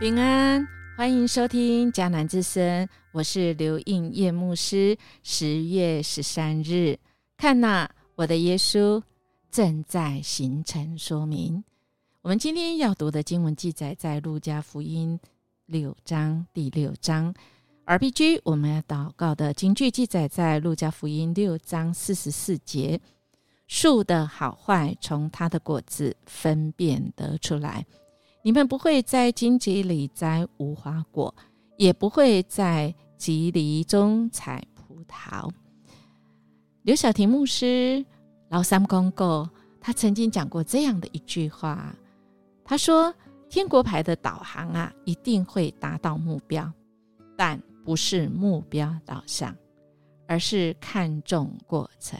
[0.00, 0.64] 平安，
[0.96, 4.96] 欢迎收听迦南之声，我是刘应叶牧师。
[5.24, 6.96] 十月十三日，
[7.36, 9.02] 看呐，我的耶稣
[9.50, 11.64] 正在形成说明。
[12.22, 15.18] 我们今天要读的经文记载在路加福音
[15.66, 17.34] 六章第六章。
[17.84, 23.00] RPG，我们要祷告的经句记载在路加福音六章四十四节。
[23.66, 27.84] 树的好坏，从它的果子分辨得出来。
[28.48, 31.34] 你们不会在荆棘里摘无花果，
[31.76, 35.50] 也不会在棘藜中采葡萄。
[36.80, 38.02] 刘晓婷牧师
[38.48, 39.46] 老三公公，
[39.82, 41.94] 他曾经讲过这样的一句话，
[42.64, 43.14] 他说
[43.50, 46.72] ：“天国牌的导航啊，一定会达到目标，
[47.36, 49.54] 但不是目标导向，
[50.26, 52.18] 而是看重过程。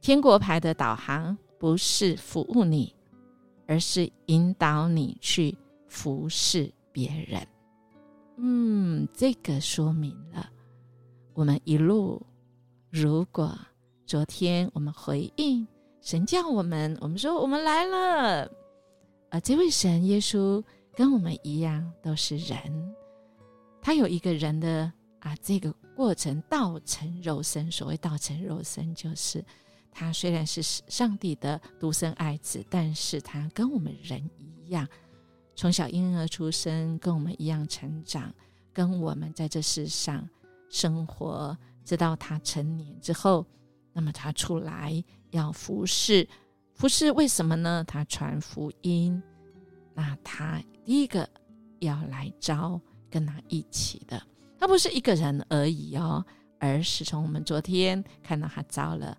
[0.00, 2.94] 天国牌的导航不是服务你。”
[3.68, 7.46] 而是引导你去服侍别人。
[8.38, 10.48] 嗯，这个说明了
[11.34, 12.24] 我们一路，
[12.90, 13.56] 如果
[14.06, 15.64] 昨天我们回应
[16.00, 18.50] 神叫我们，我们说我们来了，
[19.28, 20.64] 啊，这位神耶稣
[20.96, 22.94] 跟我们一样都是人，
[23.82, 27.70] 他有一个人的啊这个过程，道成肉身。
[27.70, 29.44] 所谓道成肉身，就是。
[29.90, 34.86] 他虽然是上帝的独生爱子，但是他跟我们人一样，
[35.56, 38.32] 从小婴儿出生，跟我们一样成长，
[38.72, 40.28] 跟我们在这世上
[40.70, 43.44] 生活，直到他成年之后，
[43.92, 46.28] 那么他出来要服侍，
[46.74, 47.82] 服侍为什么呢？
[47.88, 49.20] 他传福音，
[49.94, 51.28] 那他第一个
[51.80, 52.80] 要来招
[53.10, 54.22] 跟他一起的，
[54.58, 56.24] 他不是一个人而已哦，
[56.60, 59.18] 而是从我们昨天看到他招了。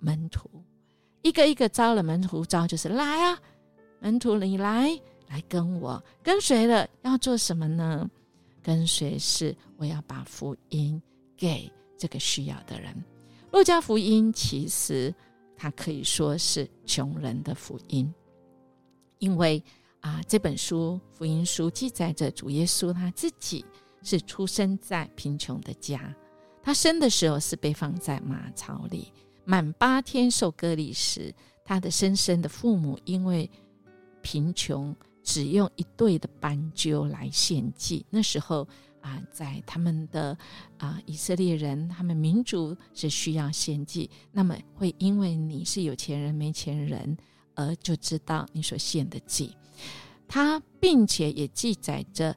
[0.00, 0.50] 门徒
[1.22, 3.38] 一个一个招了，门徒招就是来啊，
[4.00, 4.88] 门徒你来
[5.28, 8.10] 来跟我跟随了，要做什么呢？
[8.62, 11.00] 跟随是我要把福音
[11.36, 12.94] 给这个需要的人。
[13.52, 15.14] 路加福音其实
[15.56, 18.12] 它可以说是穷人的福音，
[19.18, 19.62] 因为
[20.00, 23.64] 啊这本书福音书记载着主耶稣他自己
[24.02, 26.14] 是出生在贫穷的家，
[26.62, 29.12] 他生的时候是被放在马槽里。
[29.44, 31.34] 满八天受割礼时，
[31.64, 33.50] 他的生身的父母因为
[34.22, 38.04] 贫穷，只用一对的斑鸠来献祭。
[38.10, 38.66] 那时候
[39.00, 40.36] 啊，在他们的
[40.78, 47.16] 啊以色列人，他们民族是需要献祭，那么会因为你是有钱人没钱人，
[47.54, 49.56] 而就知道你所献的祭。
[50.28, 52.36] 他并且也记载着。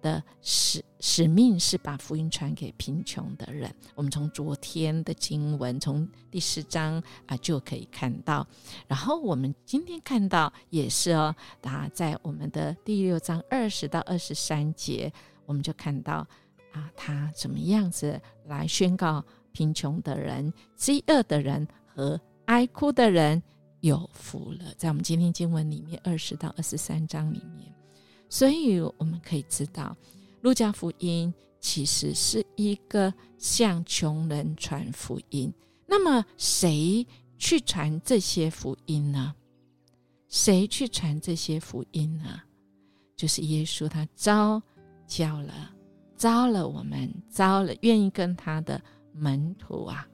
[0.00, 3.74] 的使使命是把福音传给贫穷的人。
[3.94, 8.46] 我们从昨天的经文，从第十章啊就可以看到。
[8.86, 15.12] 然后我们今天看到也是哦，啊，在我们的第六章二十到二十三节，
[15.46, 16.26] 我们就看到
[16.72, 23.42] 啊，他怎么样子来宣告贫穷的人、饥饿的人和哀哭的人
[23.80, 24.74] 有福了。
[24.76, 27.72] 在我们今天经文里面，二十到二十三章里面。
[28.30, 29.94] 所以我们可以知道，
[30.40, 35.52] 路加福音其实是一个向穷人传福音。
[35.86, 37.04] 那么，谁
[37.36, 39.34] 去传这些福音呢？
[40.28, 42.40] 谁去传这些福音呢？
[43.16, 44.62] 就是耶稣，他招
[45.08, 45.74] 教了，
[46.16, 48.80] 招了我们，招了愿意跟他的
[49.12, 50.08] 门徒啊，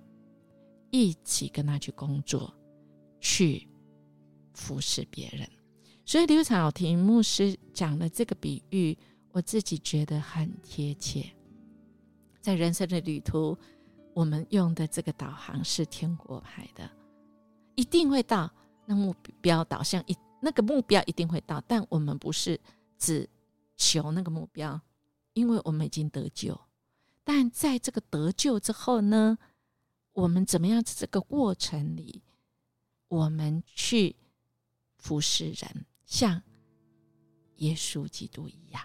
[0.90, 2.52] 一起跟他去工作，
[3.20, 3.68] 去
[4.54, 5.46] 服侍别人。
[6.06, 8.96] 所以刘草婷牧师讲的这个比喻，
[9.32, 11.28] 我自己觉得很贴切。
[12.40, 13.58] 在人生的旅途，
[14.14, 16.88] 我们用的这个导航是天国牌的，
[17.74, 18.48] 一定会到
[18.84, 22.60] 那目标导向一那个目标一定会到，但我们不是
[22.96, 23.28] 只
[23.76, 24.80] 求那个目标，
[25.32, 26.56] 因为我们已经得救。
[27.24, 29.36] 但在这个得救之后呢，
[30.12, 30.94] 我们怎么样在？
[30.94, 32.22] 这个过程里，
[33.08, 34.14] 我们去
[34.98, 35.84] 服侍人。
[36.06, 36.40] 像
[37.56, 38.82] 耶稣基督一样，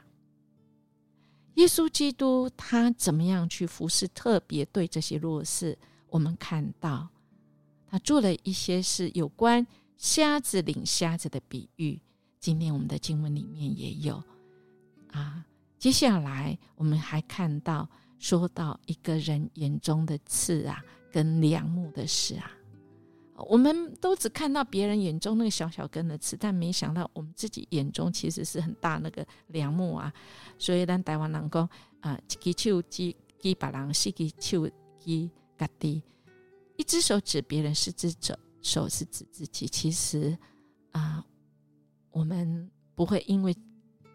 [1.56, 4.08] 耶稣基督他怎么样去服侍？
[4.10, 5.78] 特别对这些弱势，
[6.10, 7.08] 我们看到
[7.88, 9.66] 他做了一些是有关
[9.98, 12.02] 瞎子领瞎子的比喻。
[12.40, 14.22] 今天我们的经文里面也有
[15.12, 15.46] 啊。
[15.78, 17.88] 接下来我们还看到
[18.18, 22.52] 说到一个人眼中的刺啊，跟良木的事啊。
[23.50, 30.12] 我们都只看到别人眼中那个小小根的刺，但没想到我们自己眼中其实是很大那个梁木啊。
[30.58, 31.70] 所以咱台湾人讲
[32.02, 34.68] 啊，一只手指指别人，四只手
[35.00, 36.04] 指家己。
[36.78, 39.68] 一只手指别人，四只手手是指自己。
[39.68, 40.38] 其实
[40.92, 41.24] 啊，
[42.10, 43.56] 我们不会因为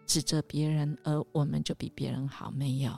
[0.05, 2.91] 指责别人，而我们就比别人好，没有。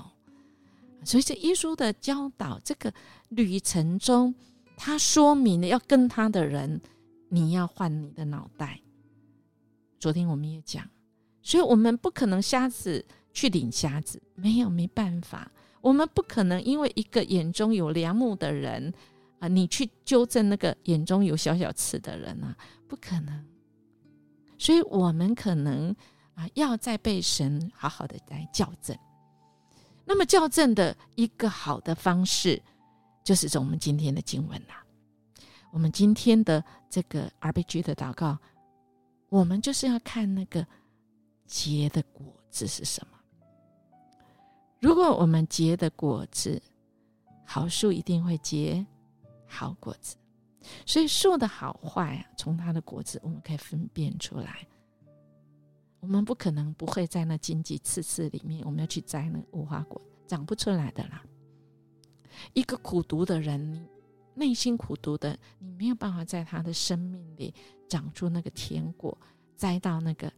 [1.05, 2.93] 所以，这耶稣的教导，这个
[3.29, 4.33] 旅程中，
[4.81, 6.79] 他说明了要跟他的人，
[7.27, 8.79] 你要换你的脑袋。
[9.99, 10.89] 昨天我们也讲，
[11.41, 15.51] 所以我们不可能瞎子去领瞎子，没有没办法。
[15.81, 18.93] 我们不可能因为一个眼中有良木的人
[19.39, 22.55] 啊，你去纠正那个眼中有小小刺的人啊，
[22.87, 23.45] 不可能。
[24.57, 25.93] 所以，我们可能
[26.35, 28.97] 啊，要再被神好好的来校正。
[30.05, 32.61] 那么校正的一个好的方式，
[33.29, 34.83] 就是从我们今天的经文啦。
[35.69, 38.35] 我们今天的这个 RPG 的祷告，
[39.29, 40.65] 我们就是要看那个
[41.45, 43.19] 结的果子是什么。
[44.79, 46.59] 如果我们结的果子
[47.45, 48.83] 好树，一定会结
[49.45, 50.17] 好果子。
[50.87, 54.67] 所以树的好坏啊，从它的果子我们可以分辨出来。
[55.99, 61.23] 我们不可能不会在那荆棘刺刺里面，我们要去摘那无花果，长不出来的啦。
[62.53, 63.81] 一个苦读的人，你
[64.35, 67.53] 内心苦读的，你没有办法在他的生命里
[67.87, 69.17] 长出那个甜果，
[69.55, 70.31] 摘到那个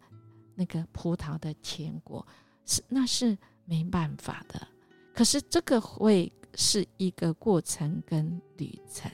[0.56, 2.26] 那个葡萄的甜果，
[2.66, 4.68] 是那是没办法的。
[5.14, 9.12] 可是这个会是一个过程跟旅程，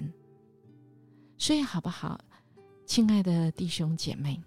[1.38, 2.20] 所以好不好，
[2.86, 4.40] 亲爱的弟兄姐妹？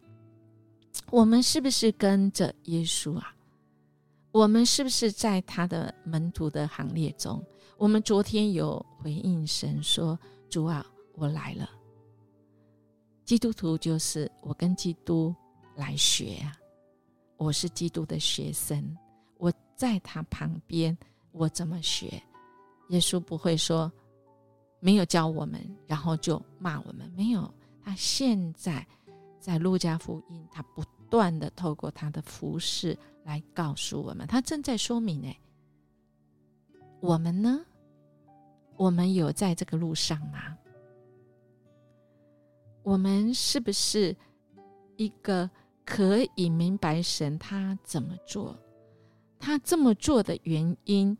[1.11, 3.35] 我们是不是跟着耶稣啊？
[4.33, 7.45] 我们是不是在他的门徒的行列中？
[7.81, 10.17] 我们昨天有回应神说
[10.51, 10.85] ：“主啊，
[11.15, 11.71] 我来了。”
[13.25, 15.35] 基督徒就是我跟基督
[15.75, 16.53] 来学啊，
[17.39, 18.95] 我是基督的学生，
[19.39, 20.95] 我在他旁边，
[21.33, 22.23] 我怎么学？
[22.91, 23.91] 耶稣不会说
[24.79, 27.51] 没有教我们，然后就骂我们，没有。
[27.83, 28.87] 他现在
[29.39, 30.85] 在路加福音，他不。
[31.09, 35.37] 断的透过他的服饰来告诉我们，他正在说明：哎，
[37.01, 37.67] 我们呢？
[38.81, 40.57] 我们有在这个路上吗？
[42.83, 44.17] 我们是不是
[44.97, 45.51] 一个
[45.85, 48.59] 可以明白神他怎么做？
[49.39, 51.15] 他这么做的原因，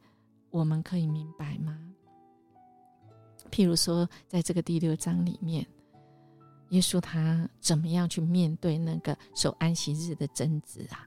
[0.49, 1.79] 我们可以明白吗？
[3.51, 5.67] 譬如说，在这个第六章里面。
[6.71, 11.07] 耶稣他怎么样去面对那个守安息日的争执啊？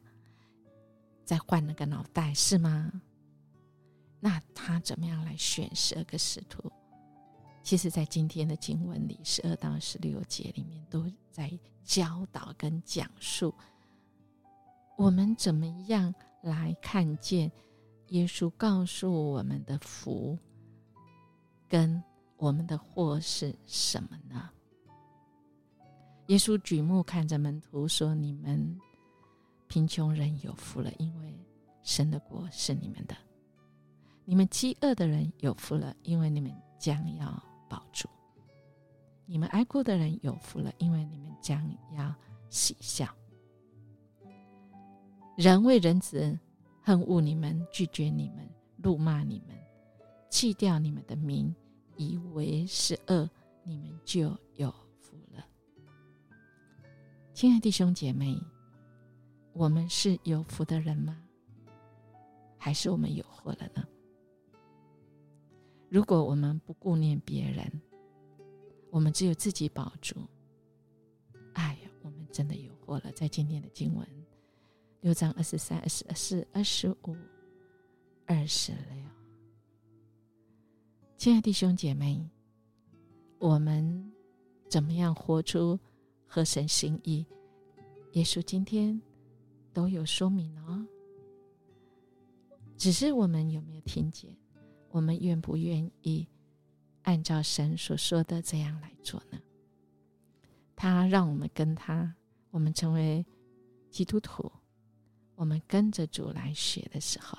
[1.26, 2.92] 再换那个脑袋是吗？
[4.24, 6.72] 那他怎么样来选十二个使徒？
[7.62, 11.52] 其实，在今天的经文里，十二到十六节里面都在
[11.84, 13.54] 教导跟讲述，
[14.98, 17.52] 我们怎么样来看见
[18.08, 20.40] 耶稣告诉我们的福
[21.68, 22.02] 跟
[22.38, 24.50] 我们的祸是什么呢？
[26.28, 28.80] 耶稣举目看着门徒说：“你们
[29.68, 31.38] 贫穷人有福了，因为
[31.82, 33.16] 神的国是你们的；
[34.26, 37.32] 你们饥饿的人有福了，因为你们将要
[37.70, 38.08] 饱足；
[39.26, 42.14] 你们哀哭的人有福了，因为你们将要
[42.50, 43.08] 喜笑。
[45.36, 46.40] 人为人子
[46.82, 49.58] 恨恶你们，拒绝你们，怒骂你们，
[50.30, 51.54] 弃掉你们的名，
[51.98, 53.30] 以为是恶，
[53.64, 55.46] 你们就有福了。”
[57.34, 58.40] 亲爱弟兄姐妹，
[59.52, 61.20] 我们是有福的人吗？
[62.58, 63.84] 还是我们有祸了呢？
[65.94, 67.72] 如果我们不顾念别人，
[68.90, 70.16] 我们只有自己保住，
[71.54, 73.12] 哎呀，我们真的有祸了。
[73.12, 74.04] 在今天的经文
[75.02, 77.16] 六章二十三、二十四、二十五、
[78.26, 79.06] 二十六，
[81.16, 82.28] 亲爱弟兄姐妹，
[83.38, 84.12] 我们
[84.68, 85.80] 怎么样活出？
[86.26, 87.24] 合神心意，
[88.14, 89.00] 耶稣今天
[89.72, 90.88] 都有说明哦。
[92.78, 94.36] 只是我们有没有听见？
[94.94, 96.28] 我们愿不愿意
[97.02, 99.42] 按照神所说的这样来做呢？
[100.76, 102.16] 他让我们跟他，
[102.52, 103.26] 我们成为
[103.90, 104.52] 基督徒，
[105.34, 107.36] 我们跟着主来学的时候，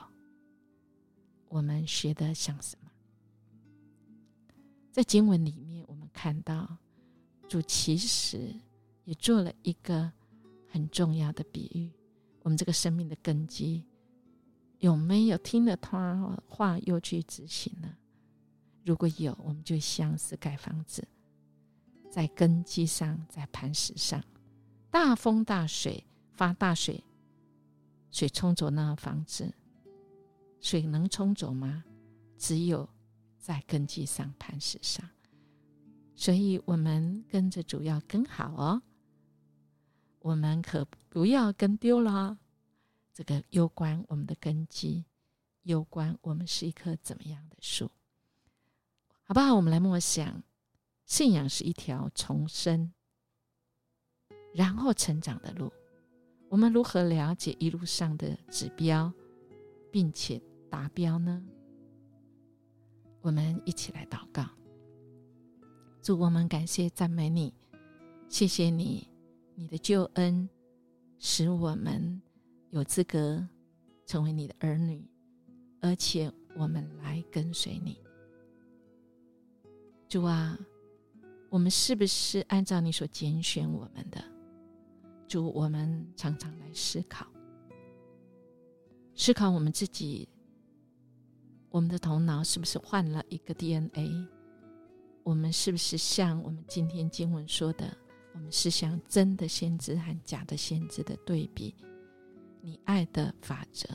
[1.49, 2.90] 我们学的像什么？
[4.90, 6.76] 在经文里面，我们看到
[7.49, 8.52] 主其实。
[9.06, 10.11] 也做了一个
[10.66, 11.92] 很重要的比喻，
[12.40, 13.84] 我们这个生命的根基
[14.84, 17.88] 有没有听了他话又去执行呢？
[18.84, 21.08] 如果有，我们就像是盖房子，
[22.10, 24.22] 在根基上，在磐石上，
[24.90, 27.02] 大风大水发大水，
[28.10, 29.50] 水冲走那房子，
[30.60, 31.82] 水能冲走吗？
[32.36, 32.86] 只有
[33.38, 35.08] 在根基上、磐石上，
[36.14, 38.82] 所以我们跟着主要跟好哦。
[40.18, 42.36] 我们可不要跟丢了，
[43.14, 45.04] 这个攸关我们的根基，
[45.62, 47.88] 攸关我们是一棵怎么样的树，
[49.23, 49.54] 好不好？
[49.54, 50.42] 我们来默想，
[51.06, 52.92] 信仰是一条重生，
[54.52, 55.73] 然后成长的路。
[56.49, 59.12] 我们如何了解一路上的指标，
[59.92, 61.40] 并且达标呢？
[63.21, 64.44] 我们一起来祷告，
[66.02, 67.54] 祝我们感谢赞美你，
[68.28, 69.09] 谢谢你，
[69.54, 70.49] 你的救恩
[71.21, 72.21] 使我们。
[72.75, 73.40] 有资格
[74.04, 75.09] 成为你的儿女，
[75.81, 77.97] 而且我们来跟随你，
[80.09, 80.59] 主啊，
[81.49, 84.21] 我们是不是按照你所拣选我们的？
[85.28, 87.25] 主，我们常常来思考，
[89.14, 90.28] 思考我们自己，
[91.71, 94.26] 我们的头脑是不是换了一个 DNA？
[95.23, 97.97] 我们是不是像我们今天经文说的，
[98.33, 101.73] 我们是像真的先知和假的先知的对比？
[102.66, 103.87] 你爱的法则，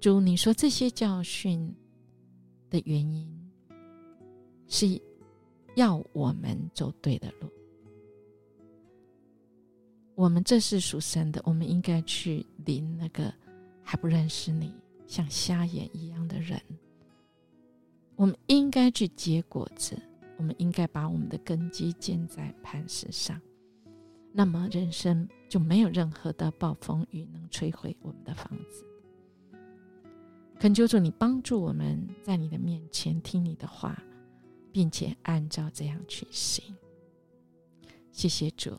[0.00, 1.72] 主，你说这些教训
[2.68, 3.24] 的原因
[4.66, 5.00] 是
[5.76, 7.48] 要我们走对的路。
[10.16, 13.32] 我们这是属神的，我们应该去领那个
[13.84, 14.74] 还不认识你、
[15.06, 16.60] 像瞎眼一样的人。
[18.16, 19.96] 我们应该去结果子，
[20.38, 23.40] 我们应该把我们的根基建在磐石上。
[24.32, 28.84] 那么人生就没有任何的暴风雨能摧毁我们的房子。
[30.58, 34.00] 恳求主，你帮助我们在你的面前听你的话，
[34.72, 36.64] 并且按照这样去行。
[38.10, 38.78] 谢谢主，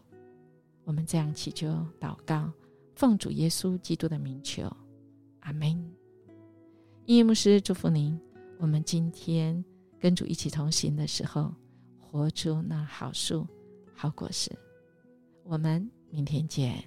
[0.86, 1.68] 我们这样祈求
[2.00, 2.52] 祷告，
[2.96, 4.72] 奉主耶稣基督的名求，
[5.42, 5.70] 阿门。
[7.06, 8.20] 音乐牧师祝福您。
[8.60, 9.62] 我们今天
[10.00, 11.54] 跟主一起同行的时候，
[12.00, 13.46] 活出那好树、
[13.94, 14.50] 好果实。
[15.44, 16.84] 我们明天见。